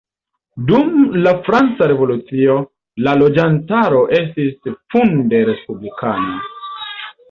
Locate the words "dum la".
0.69-1.33